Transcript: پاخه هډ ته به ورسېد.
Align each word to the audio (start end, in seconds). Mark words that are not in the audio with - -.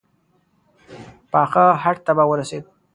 پاخه 1.31 1.65
هډ 1.83 1.97
ته 2.05 2.11
به 2.17 2.23
ورسېد. 2.29 2.63